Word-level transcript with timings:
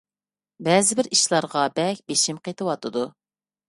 بەزىبىر 0.67 1.11
ئىشلارغا 1.17 1.69
بەك 1.79 2.05
بېشىم 2.11 2.45
قېتىۋاتىدۇ. 2.49 3.09